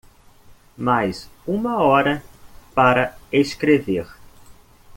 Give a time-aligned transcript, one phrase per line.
[0.75, 2.23] Mais uma hora
[2.73, 4.07] para escrever.